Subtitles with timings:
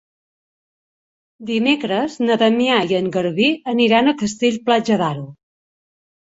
[1.49, 5.29] Dimecres na Damià i en Garbí aniran a Castell-Platja d'Aro.